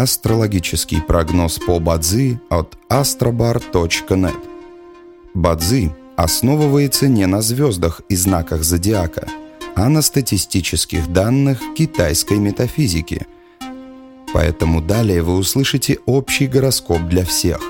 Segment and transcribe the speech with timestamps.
[0.00, 4.34] Астрологический прогноз по Бадзи от astrobar.net
[5.34, 9.28] Бадзи основывается не на звездах и знаках зодиака,
[9.74, 13.26] а на статистических данных китайской метафизики.
[14.32, 17.60] Поэтому далее вы услышите общий гороскоп для всех.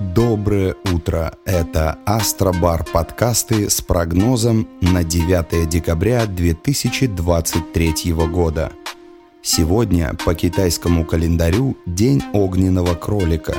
[0.00, 1.34] Доброе утро!
[1.44, 8.72] Это Астробар подкасты с прогнозом на 9 декабря 2023 года–
[9.44, 13.56] Сегодня по китайскому календарю День огненного кролика.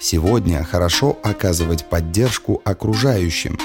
[0.00, 3.56] Сегодня хорошо оказывать поддержку окружающим.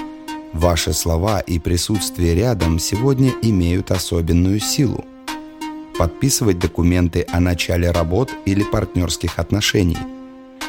[0.54, 5.06] Ваши слова и присутствие рядом сегодня имеют особенную силу.
[5.98, 9.98] Подписывать документы о начале работ или партнерских отношений.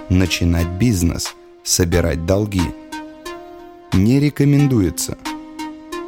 [0.09, 1.34] Начинать бизнес.
[1.62, 2.62] Собирать долги.
[3.92, 5.19] Не рекомендуется.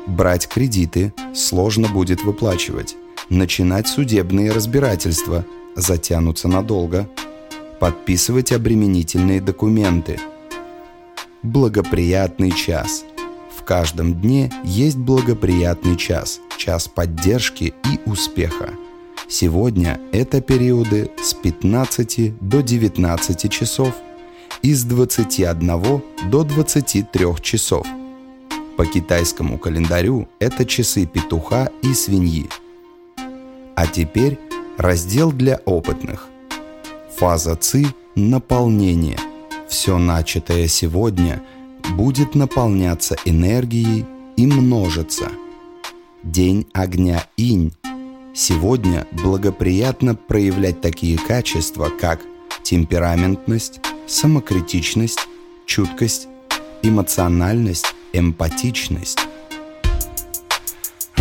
[0.06, 2.96] Брать кредиты сложно будет выплачивать
[3.30, 7.08] начинать судебные разбирательства, затянутся надолго,
[7.78, 10.18] подписывать обременительные документы.
[11.42, 13.04] Благоприятный час.
[13.56, 18.70] В каждом дне есть благоприятный час, час поддержки и успеха.
[19.28, 23.94] Сегодня это периоды с 15 до 19 часов
[24.62, 27.86] и с 21 до 23 часов.
[28.76, 32.48] По китайскому календарю это часы петуха и свиньи–
[33.80, 34.38] а теперь
[34.76, 36.28] раздел для опытных.
[37.16, 39.16] Фаза ЦИ– наполнение.
[39.70, 41.42] Все начатое сегодня
[41.96, 44.04] будет наполняться энергией
[44.36, 45.30] и множиться.
[46.22, 47.72] День огня инь.
[48.34, 52.20] Сегодня благоприятно проявлять такие качества, как
[52.62, 55.26] темпераментность, самокритичность,
[55.64, 56.28] чуткость,
[56.82, 59.20] эмоциональность, эмпатичность.